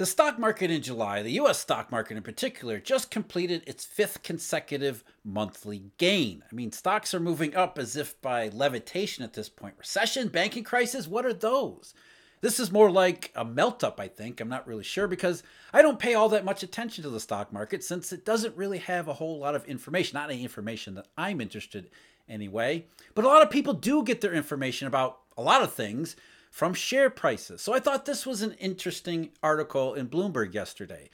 [0.00, 4.22] The stock market in July, the US stock market in particular, just completed its fifth
[4.22, 6.42] consecutive monthly gain.
[6.50, 9.74] I mean, stocks are moving up as if by levitation at this point.
[9.76, 11.92] Recession, banking crisis, what are those?
[12.40, 14.40] This is more like a melt up, I think.
[14.40, 17.52] I'm not really sure because I don't pay all that much attention to the stock
[17.52, 21.08] market since it doesn't really have a whole lot of information, not any information that
[21.18, 21.90] I'm interested in
[22.34, 22.86] anyway.
[23.14, 26.16] But a lot of people do get their information about a lot of things
[26.50, 27.62] from share prices.
[27.62, 31.08] So I thought this was an interesting article in Bloomberg yesterday.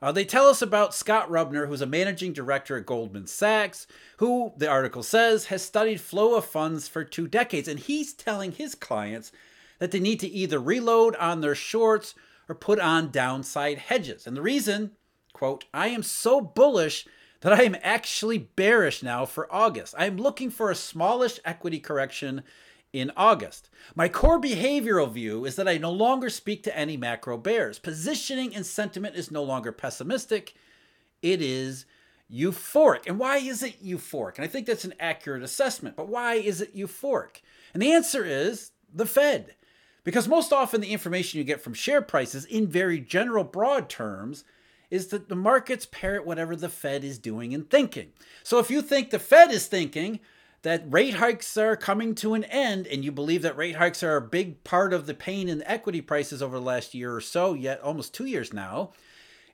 [0.00, 3.86] Uh, they tell us about Scott Rubner, who's a managing director at Goldman Sachs,
[4.18, 7.66] who, the article says, has studied flow of funds for two decades.
[7.66, 9.32] And he's telling his clients
[9.78, 12.14] that they need to either reload on their shorts
[12.48, 14.26] or put on downside hedges.
[14.26, 14.92] And the reason,
[15.32, 17.06] quote, I am so bullish
[17.40, 19.94] that I am actually bearish now for August.
[19.98, 22.42] I am looking for a smallish equity correction
[23.00, 23.68] in August.
[23.94, 27.78] My core behavioral view is that I no longer speak to any macro bears.
[27.78, 30.54] Positioning and sentiment is no longer pessimistic,
[31.22, 31.86] it is
[32.32, 33.06] euphoric.
[33.06, 34.36] And why is it euphoric?
[34.36, 37.42] And I think that's an accurate assessment, but why is it euphoric?
[37.72, 39.54] And the answer is the Fed.
[40.04, 44.44] Because most often the information you get from share prices, in very general, broad terms,
[44.88, 48.12] is that the markets parrot whatever the Fed is doing and thinking.
[48.44, 50.20] So if you think the Fed is thinking,
[50.66, 54.16] that rate hikes are coming to an end, and you believe that rate hikes are
[54.16, 57.54] a big part of the pain in equity prices over the last year or so,
[57.54, 58.90] yet almost two years now,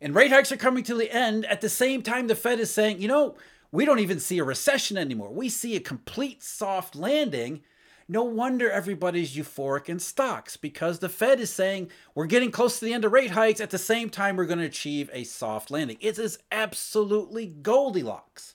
[0.01, 2.73] and rate hikes are coming to the end, at the same time, the Fed is
[2.73, 3.37] saying, you know,
[3.71, 5.31] we don't even see a recession anymore.
[5.31, 7.61] We see a complete soft landing.
[8.09, 12.87] No wonder everybody's euphoric in stocks because the Fed is saying we're getting close to
[12.87, 13.61] the end of rate hikes.
[13.61, 15.99] At the same time, we're going to achieve a soft landing.
[16.01, 18.55] It is absolutely Goldilocks.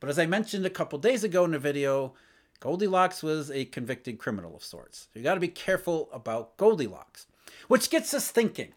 [0.00, 2.14] But as I mentioned a couple days ago in the video,
[2.60, 5.08] Goldilocks was a convicted criminal of sorts.
[5.12, 7.26] So you got to be careful about Goldilocks.
[7.68, 8.74] Which gets us thinking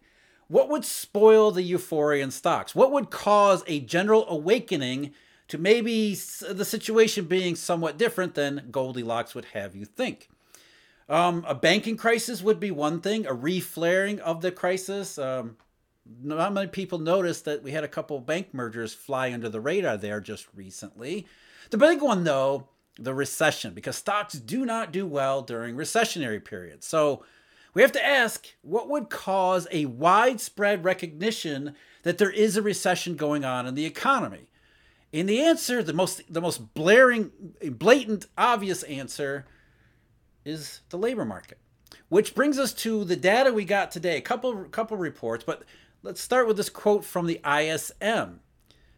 [0.47, 2.73] what would spoil the euphoria in stocks?
[2.73, 5.13] What would cause a general awakening
[5.47, 10.27] to maybe the situation being somewhat different than Goldilocks would have you think?
[11.07, 15.17] Um, a banking crisis would be one thing, a reflaring of the crisis.
[15.17, 15.57] Um,
[16.21, 19.61] not many people noticed that we had a couple of bank mergers fly under the
[19.61, 21.27] radar there just recently.
[21.69, 26.85] The big one, though, the recession, because stocks do not do well during recessionary periods.
[26.85, 27.23] So
[27.73, 33.15] we have to ask what would cause a widespread recognition that there is a recession
[33.15, 34.49] going on in the economy?
[35.13, 37.31] And the answer, the most the most blaring,
[37.63, 39.45] blatant, obvious answer
[40.45, 41.57] is the labor market.
[42.09, 45.63] Which brings us to the data we got today, a couple couple reports, but
[46.01, 48.39] Let's start with this quote from the ISM.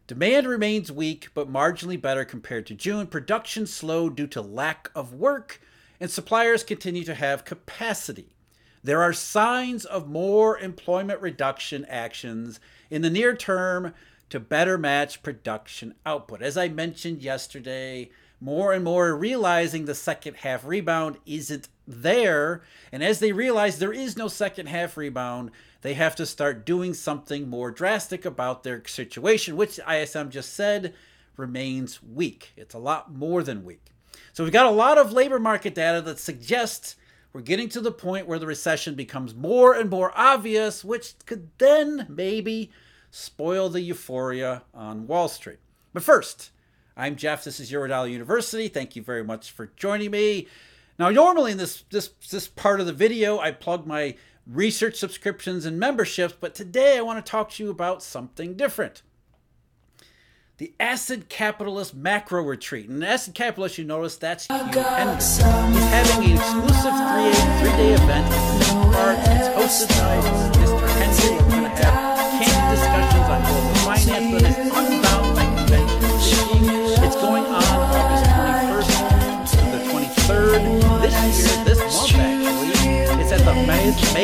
[0.05, 3.07] Demand remains weak, but marginally better compared to June.
[3.07, 5.59] Production slowed due to lack of work,
[5.99, 8.35] and suppliers continue to have capacity.
[8.83, 12.59] There are signs of more employment reduction actions
[12.91, 13.95] in the near term
[14.29, 16.43] to better match production output.
[16.43, 22.61] As I mentioned yesterday, more and more realizing the second half rebound isn't there.
[22.91, 26.93] And as they realize there is no second half rebound, they have to start doing
[26.93, 30.93] something more drastic about their situation, which ISM just said
[31.37, 32.53] remains weak.
[32.55, 33.87] It's a lot more than weak.
[34.33, 36.95] So we've got a lot of labor market data that suggests
[37.33, 41.49] we're getting to the point where the recession becomes more and more obvious, which could
[41.57, 42.71] then maybe
[43.09, 45.59] spoil the euphoria on Wall Street.
[45.93, 46.51] But first,
[46.95, 47.43] I'm Jeff.
[47.43, 48.67] This is Eurodollar University.
[48.67, 50.47] Thank you very much for joining me.
[50.99, 54.15] Now, normally in this this this part of the video, I plug my
[54.51, 59.01] research subscriptions and memberships, but today I want to talk to you about something different.
[60.57, 62.87] The Acid Capitalist Macro Retreat.
[62.87, 65.37] And Acid Capitalist, you notice that's Hugh Hendry's.
[65.37, 65.45] He's
[65.89, 66.93] having an exclusive
[67.59, 68.27] three-day, event.
[69.25, 70.70] It's hosted by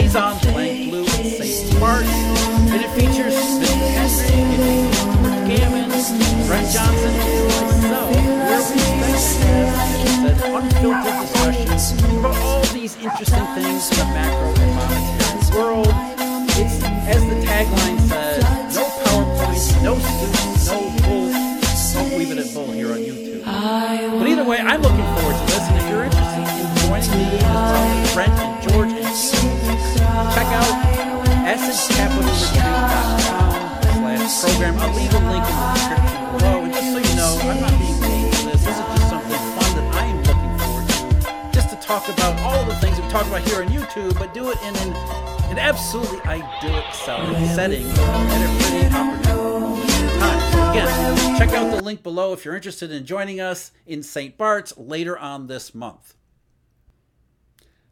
[0.08, 1.80] Maison Blanc Bleu in St.
[1.82, 2.08] Martin.
[2.08, 4.24] And it features Mr.
[4.32, 5.90] Hendry, it features Gammon,
[6.48, 8.80] Brent Johnson, and myself, where we
[9.12, 9.44] expect
[10.24, 15.94] have unfiltered discussions about all these interesting things in the macro and monetary world.
[16.56, 16.80] It's,
[17.12, 18.44] as the tagline says,
[18.76, 21.28] no PowerPoint, no suits, no bull.
[21.94, 23.44] Don't leave it at bull here on YouTube.
[23.44, 28.14] But either way, I'm looking forward to this, and if you're interested in joining me
[28.14, 28.57] Brent
[31.98, 33.48] acidcapitalretreat.com
[34.30, 34.76] slash program.
[34.80, 36.64] I'll leave a link in the description below.
[36.64, 38.62] And just so you know, I'm not being paid for this.
[38.66, 41.52] This is just something fun that I am looking forward to.
[41.54, 44.52] Just to talk about all the things we talk about here on YouTube, but do
[44.52, 44.94] it in an
[45.50, 50.72] an absolutely idyllic setting a pretty opportune time.
[50.72, 54.38] Again, check out the link below if you're interested in joining us in St.
[54.38, 56.16] Bart's later on this month.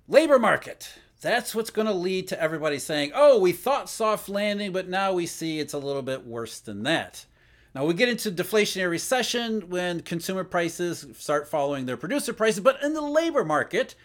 [0.07, 0.93] Labor market.
[1.21, 5.13] That's what's going to lead to everybody saying, oh, we thought soft landing, but now
[5.13, 7.25] we see it's a little bit worse than that.
[7.73, 12.81] Now we get into deflationary recession when consumer prices start following their producer prices, but
[12.81, 13.95] in the labor market,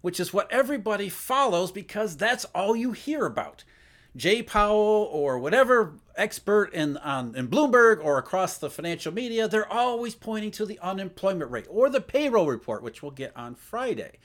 [0.00, 3.64] which is what everybody follows because that's all you hear about.
[4.16, 9.70] Jay Powell or whatever expert in on in Bloomberg or across the financial media, they're
[9.70, 14.18] always pointing to the unemployment rate or the payroll report, which we'll get on Friday.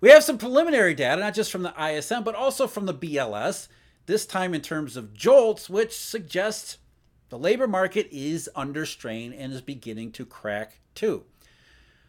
[0.00, 3.68] We have some preliminary data, not just from the ISM, but also from the BLS,
[4.06, 6.78] this time in terms of JOLTS, which suggests
[7.28, 11.24] the labor market is under strain and is beginning to crack too.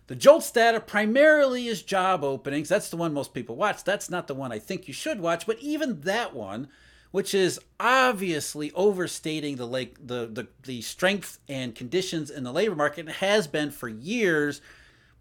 [0.07, 2.69] The JOLTS data primarily is job openings.
[2.69, 3.83] That's the one most people watch.
[3.83, 6.69] That's not the one I think you should watch, but even that one,
[7.11, 12.75] which is obviously overstating the like the, the the strength and conditions in the labor
[12.75, 14.61] market has been for years.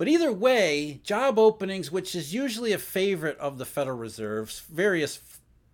[0.00, 5.20] But either way, job openings, which is usually a favorite of the Federal Reserve's various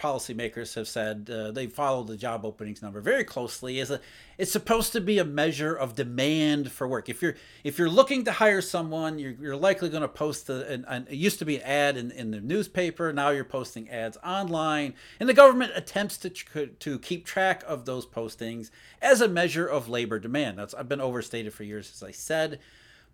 [0.01, 4.01] policymakers have said uh, they follow the job openings number very closely is a
[4.37, 7.09] it's supposed to be a measure of demand for work.
[7.09, 10.67] If you're if you're looking to hire someone you're, you're likely going to post a,
[10.67, 13.89] an, an, it used to be an ad in, in the newspaper now you're posting
[13.89, 16.31] ads online and the government attempts to
[16.67, 18.71] to keep track of those postings
[19.01, 20.59] as a measure of labor demand.
[20.59, 22.59] That's i've been overstated for years as i said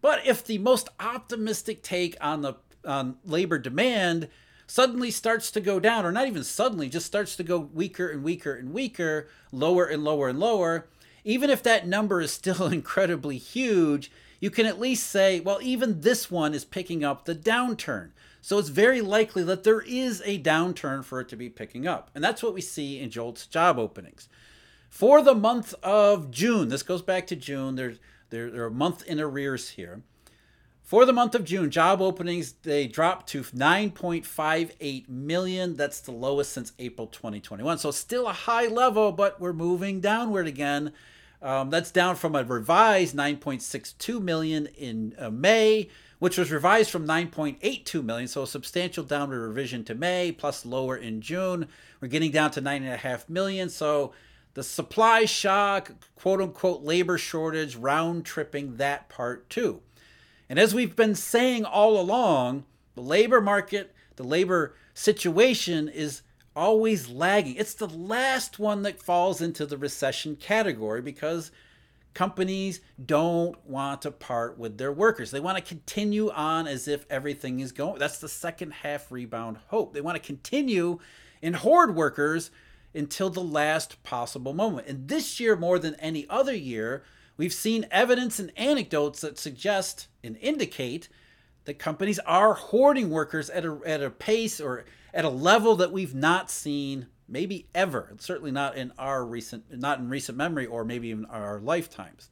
[0.02, 2.54] but if the most optimistic take on the
[2.84, 4.28] on labor demand
[4.66, 8.22] suddenly starts to go down, or not even suddenly, just starts to go weaker and
[8.22, 10.88] weaker and weaker, lower and lower and lower,
[11.24, 14.10] even if that number is still incredibly huge,
[14.40, 18.10] you can at least say, well, even this one is picking up the downturn.
[18.40, 22.10] So it's very likely that there is a downturn for it to be picking up.
[22.12, 24.28] And that's what we see in JOLTS job openings.
[24.90, 27.98] For the month of June, this goes back to June, there's,
[28.32, 30.02] there are a month in arrears here.
[30.82, 35.76] For the month of June, job openings they dropped to 9.58 million.
[35.76, 37.78] That's the lowest since April 2021.
[37.78, 40.92] So still a high level, but we're moving downward again.
[41.42, 45.88] Um, that's down from a revised 9.62 million in uh, May,
[46.18, 48.28] which was revised from 9.82 million.
[48.28, 51.68] So a substantial downward revision to May, plus lower in June.
[52.00, 53.68] We're getting down to 9.5 million.
[53.68, 54.12] So
[54.54, 59.80] the supply shock, quote unquote, labor shortage, round tripping that part too.
[60.48, 62.64] And as we've been saying all along,
[62.94, 66.22] the labor market, the labor situation is
[66.54, 67.56] always lagging.
[67.56, 71.50] It's the last one that falls into the recession category because
[72.12, 75.30] companies don't want to part with their workers.
[75.30, 77.98] They want to continue on as if everything is going.
[77.98, 79.94] That's the second half rebound hope.
[79.94, 80.98] They want to continue
[81.42, 82.50] and hoard workers
[82.94, 84.86] until the last possible moment.
[84.86, 87.02] And this year, more than any other year,
[87.36, 91.08] We've seen evidence and anecdotes that suggest and indicate
[91.64, 94.84] that companies are hoarding workers at a, at a pace or
[95.14, 99.98] at a level that we've not seen maybe ever certainly not in our recent not
[99.98, 102.28] in recent memory or maybe even our lifetimes.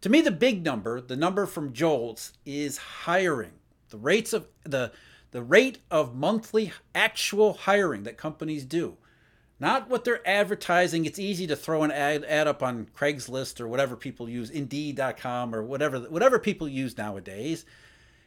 [0.00, 3.52] To me the big number the number from jolts is hiring.
[3.90, 4.92] The rates of the
[5.30, 8.96] the rate of monthly actual hiring that companies do
[9.60, 11.04] not what they're advertising.
[11.04, 15.54] It's easy to throw an ad, ad up on Craigslist or whatever people use, Indeed.com
[15.54, 17.64] or whatever whatever people use nowadays.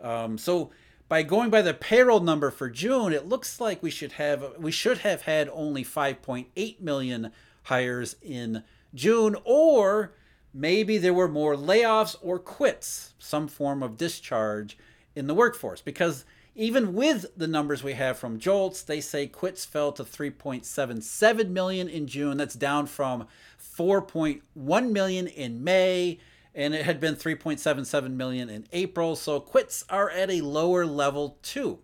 [0.00, 0.70] Um, so
[1.08, 4.70] by going by the payroll number for June, it looks like we should have we
[4.70, 7.32] should have had only 5.8 million
[7.64, 8.64] hires in
[8.94, 10.12] June or
[10.54, 14.78] maybe there were more layoffs or quits, some form of discharge
[15.14, 16.24] in the workforce because
[16.56, 21.88] Even with the numbers we have from JOLTS, they say quits fell to 3.77 million
[21.88, 22.36] in June.
[22.36, 23.26] That's down from
[23.60, 26.18] 4.1 million in May,
[26.54, 29.14] and it had been 3.77 million in April.
[29.14, 31.78] So quits are at a lower level too.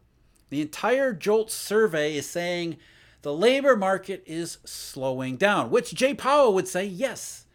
[0.51, 2.77] The entire JOLTS survey is saying
[3.23, 7.47] the labor market is slowing down, which Jay Powell would say, yes,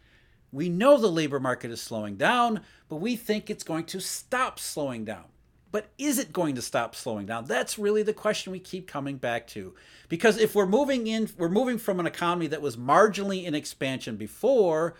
[0.50, 4.58] we know the labor market is slowing down, but we think it's going to stop
[4.58, 5.24] slowing down.
[5.72, 7.46] But is it going to stop slowing down?
[7.46, 9.74] That's really the question we keep coming back to.
[10.10, 14.16] Because if we're moving in, we're moving from an economy that was marginally in expansion
[14.16, 14.94] before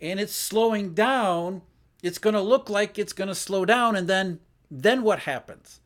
[0.00, 1.62] and it's slowing down,
[2.02, 4.38] it's going to look like it's going to slow down and then
[4.70, 5.80] then what happens?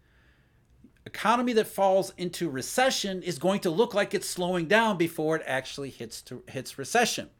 [1.06, 5.42] Economy that falls into recession is going to look like it's slowing down before it
[5.46, 7.30] actually hits to hits recession.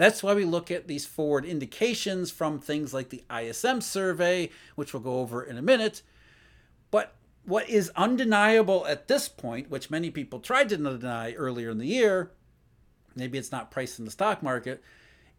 [0.00, 4.94] That's why we look at these forward indications from things like the ISM survey, which
[4.94, 6.00] we'll go over in a minute.
[6.90, 7.14] But
[7.44, 11.84] what is undeniable at this point, which many people tried to deny earlier in the
[11.84, 12.30] year,
[13.14, 14.82] maybe it's not priced in the stock market,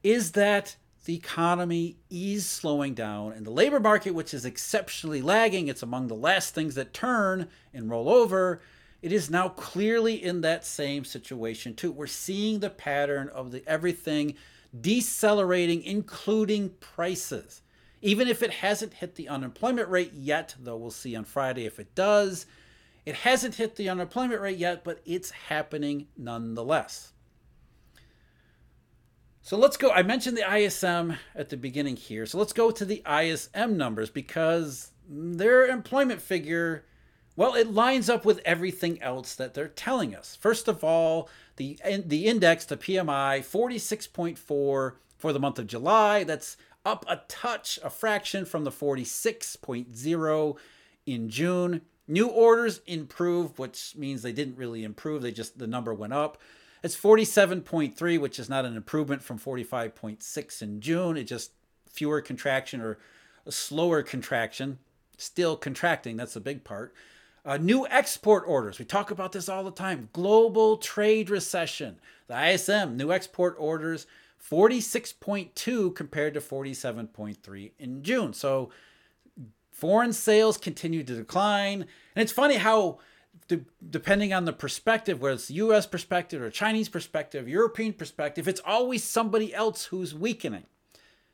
[0.03, 0.75] is that
[1.05, 6.07] the economy is slowing down and the labor market, which is exceptionally lagging, it's among
[6.07, 8.61] the last things that turn and roll over.
[9.01, 11.91] It is now clearly in that same situation too.
[11.91, 14.35] We're seeing the pattern of the everything
[14.79, 17.61] decelerating, including prices.
[18.01, 21.79] Even if it hasn't hit the unemployment rate yet, though we'll see on Friday if
[21.79, 22.45] it does.
[23.05, 27.13] It hasn't hit the unemployment rate yet, but it's happening nonetheless.
[29.41, 29.91] So let's go.
[29.91, 32.27] I mentioned the ISM at the beginning here.
[32.27, 36.85] So let's go to the ISM numbers because their employment figure,
[37.35, 40.37] well, it lines up with everything else that they're telling us.
[40.39, 46.23] First of all, the the index, the PMI, 46.4 for the month of July.
[46.23, 50.57] That's up a touch, a fraction from the 46.0
[51.05, 51.81] in June.
[52.07, 55.21] New orders improved, which means they didn't really improve.
[55.21, 56.37] They just the number went up.
[56.83, 61.15] It's 47.3, which is not an improvement from 45.6 in June.
[61.15, 61.51] It just
[61.87, 62.97] fewer contraction or
[63.45, 64.79] a slower contraction.
[65.17, 66.17] Still contracting.
[66.17, 66.93] That's a big part.
[67.43, 68.77] Uh, new export orders.
[68.77, 70.09] We talk about this all the time.
[70.13, 71.99] Global trade recession.
[72.27, 74.05] The ISM, new export orders,
[74.47, 78.33] 46.2 compared to 47.3 in June.
[78.33, 78.69] So
[79.71, 81.85] foreign sales continue to decline.
[82.15, 82.99] And it's funny how,
[83.47, 88.61] de- depending on the perspective, whether it's US perspective or Chinese perspective, European perspective, it's
[88.63, 90.65] always somebody else who's weakening.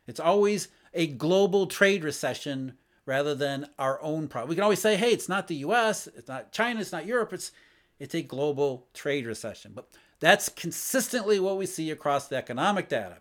[0.07, 4.49] It's always a global trade recession rather than our own problem.
[4.49, 7.33] We can always say, hey, it's not the US, it's not China, it's not Europe,
[7.33, 7.51] it's
[7.99, 9.71] it's a global trade recession.
[9.73, 9.87] But
[10.19, 13.17] that's consistently what we see across the economic data.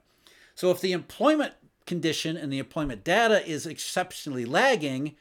[0.54, 1.54] So if the employment
[1.86, 5.14] condition and the employment data is exceptionally lagging,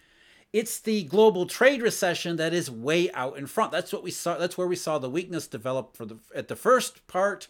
[0.52, 3.72] it's the global trade recession that is way out in front.
[3.72, 4.38] That's what we saw.
[4.38, 7.48] That's where we saw the weakness develop for the at the first part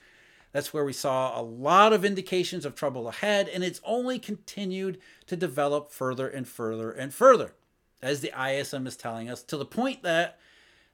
[0.56, 5.00] that's where we saw a lot of indications of trouble ahead, and it's only continued
[5.28, 7.56] to develop further and further and further,
[8.02, 10.40] as the ISM is telling us, to the point that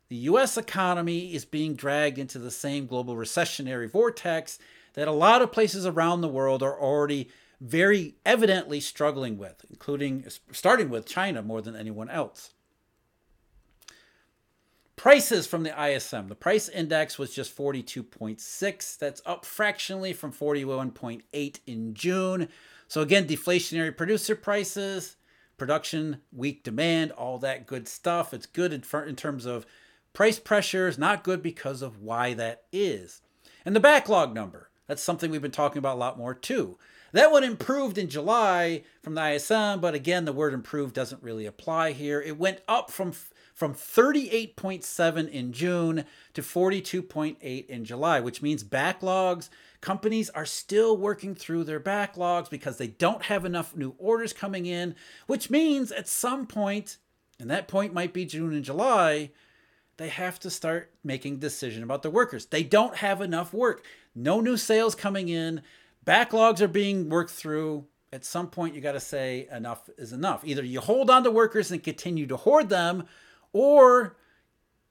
[0.09, 4.57] the US economy is being dragged into the same global recessionary vortex
[4.95, 10.25] that a lot of places around the world are already very evidently struggling with, including
[10.51, 12.55] starting with China more than anyone else.
[15.01, 16.27] Prices from the ISM.
[16.27, 18.99] The price index was just 42.6.
[18.99, 22.49] That's up fractionally from 41.8 in June.
[22.87, 25.15] So, again, deflationary producer prices,
[25.57, 28.31] production, weak demand, all that good stuff.
[28.31, 28.81] It's good in,
[29.15, 29.65] terms of
[30.13, 33.23] price pressures, not good because of why that is.
[33.65, 34.69] And the backlog number.
[34.85, 36.77] That's something we've been talking about a lot more too.
[37.11, 41.47] That one improved in July from the ISM, but again, the word improved doesn't really
[41.47, 42.21] apply here.
[42.21, 43.13] It went up from
[43.53, 49.49] from 38.7 in June to 42.8 in July, which means backlogs.
[49.81, 54.65] Companies are still working through their backlogs because they don't have enough new orders coming
[54.65, 54.95] in,
[55.27, 56.97] which means at some point,
[57.39, 59.31] and that point might be June and July,
[59.97, 62.47] they have to start making decision about their workers.
[62.47, 63.85] They don't have enough work.
[64.15, 65.61] No new sales coming in.
[66.05, 67.85] Backlogs are being worked through.
[68.13, 70.43] At some point, you got to say enough is enough.
[70.43, 73.05] Either you hold on to workers and continue to hoard them,
[73.53, 74.17] or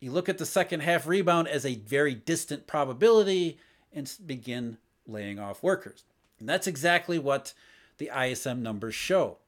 [0.01, 3.59] you look at the second half rebound as a very distant probability
[3.93, 6.05] and begin laying off workers.
[6.39, 7.53] And that's exactly what
[7.99, 9.39] the ISM numbers show.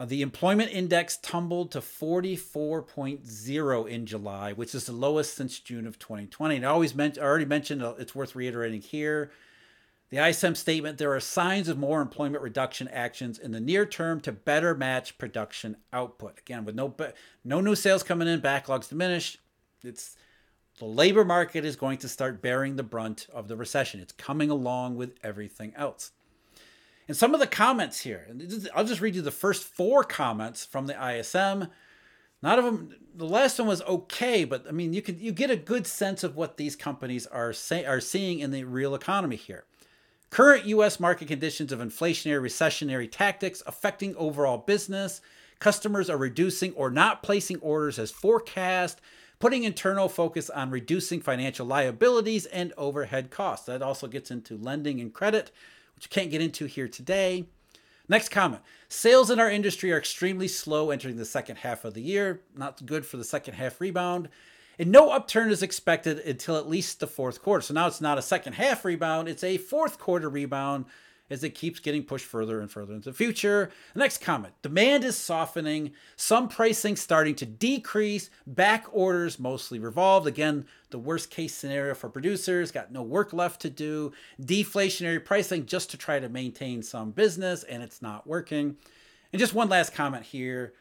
[0.00, 5.86] Uh, the employment index tumbled to 44.0 in July, which is the lowest since June
[5.86, 6.56] of 2020.
[6.56, 9.30] And I always meant, I already mentioned, uh, it's worth reiterating here.
[10.10, 14.20] The ISM statement there are signs of more employment reduction actions in the near term
[14.22, 16.40] to better match production output.
[16.40, 16.94] Again, with no
[17.44, 19.38] no new sales coming in, backlogs diminished.
[19.84, 20.16] It's
[20.78, 24.00] the labor market is going to start bearing the brunt of the recession.
[24.00, 26.10] It's coming along with everything else.
[27.06, 28.28] And some of the comments here,
[28.74, 31.68] I'll just read you the first four comments from the ISM.
[32.42, 32.96] Not of them.
[33.14, 36.24] The last one was okay, but I mean, you can you get a good sense
[36.24, 39.64] of what these companies are say, are seeing in the real economy here.
[40.30, 41.00] Current U.S.
[41.00, 45.20] market conditions of inflationary recessionary tactics affecting overall business.
[45.58, 49.00] Customers are reducing or not placing orders as forecast,
[49.40, 53.66] putting internal focus on reducing financial liabilities and overhead costs.
[53.66, 55.50] That also gets into lending and credit,
[55.96, 57.46] which you can't get into here today.
[58.08, 62.02] Next comment Sales in our industry are extremely slow entering the second half of the
[62.02, 62.42] year.
[62.56, 64.28] Not good for the second half rebound.
[64.80, 67.60] And no upturn is expected until at least the fourth quarter.
[67.60, 70.86] So now it's not a second half rebound, it's a fourth quarter rebound
[71.28, 73.70] as it keeps getting pushed further and further into the future.
[73.92, 80.26] The next comment demand is softening, some pricing starting to decrease, back orders mostly revolved.
[80.26, 85.66] Again, the worst case scenario for producers, got no work left to do, deflationary pricing
[85.66, 88.78] just to try to maintain some business, and it's not working.
[89.30, 90.72] And just one last comment here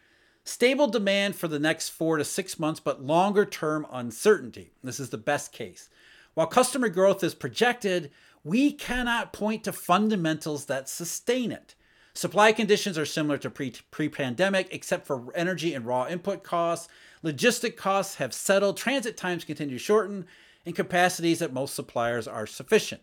[0.49, 4.71] Stable demand for the next four to six months, but longer term uncertainty.
[4.83, 5.89] This is the best case.
[6.33, 8.09] While customer growth is projected,
[8.43, 11.75] we cannot point to fundamentals that sustain it.
[12.15, 16.87] Supply conditions are similar to pre pandemic, except for energy and raw input costs.
[17.23, 20.25] Logistic costs have settled, transit times continue to shorten,
[20.65, 23.01] and capacities at most suppliers are sufficient.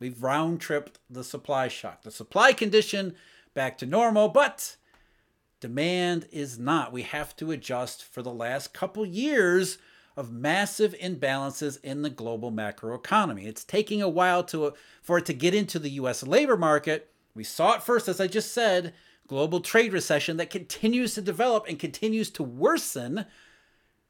[0.00, 2.02] We've round tripped the supply shock.
[2.02, 3.14] The supply condition
[3.54, 4.76] back to normal, but
[5.60, 6.92] Demand is not.
[6.92, 9.78] We have to adjust for the last couple years
[10.16, 13.46] of massive imbalances in the global macroeconomy.
[13.46, 17.12] It's taking a while to for it to get into the US labor market.
[17.34, 18.94] We saw it first as I just said,
[19.26, 23.18] global trade recession that continues to develop and continues to worsen.
[23.18, 23.26] And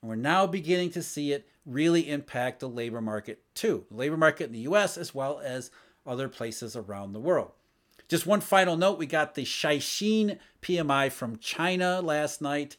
[0.03, 3.87] we're now beginning to see it really impact the labor market too.
[3.91, 5.71] The labor market in the US as well as
[6.07, 7.53] other places around the world.
[8.08, 12.76] Just one final note we got the Caixin PMI from China last night.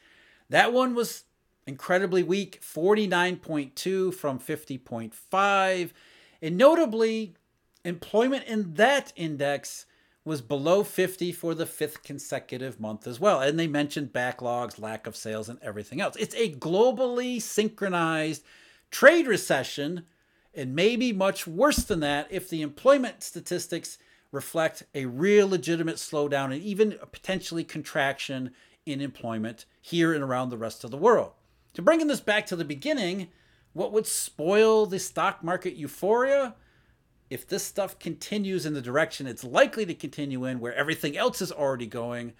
[0.49, 1.23] That one was
[1.65, 5.91] incredibly weak 49.2 from 50.5.
[6.41, 7.35] And notably,
[7.83, 9.85] employment in that index
[10.23, 13.41] was below 50 for the fifth consecutive month as well.
[13.41, 16.15] And they mentioned backlogs, lack of sales, and everything else.
[16.15, 18.43] It's a globally synchronized
[18.89, 20.05] trade recession,
[20.53, 23.97] and maybe much worse than that if the employment statistics
[24.35, 28.51] reflect a real legitimate slowdown and even potentially contraction
[28.85, 31.31] in employment here and around the rest of the world.
[31.73, 33.29] To bring this back to the beginning,
[33.73, 36.55] what would spoil the stock market euphoria?
[37.29, 41.41] If this stuff continues in the direction it's likely to continue in, where everything else
[41.41, 42.33] is already going,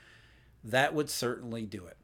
[0.64, 1.98] that would certainly do it.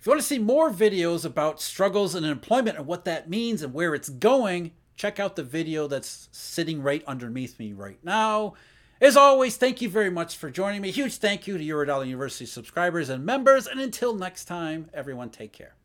[0.00, 3.62] If you want to see more videos about struggles in employment and what that means
[3.62, 8.54] and where it's going, check out the video that's sitting right underneath me right now.
[9.00, 10.90] As always, thank you very much for joining me.
[10.90, 13.68] Huge thank you to Eurodollar University subscribers and members.
[13.68, 15.77] And until next time, everyone take care.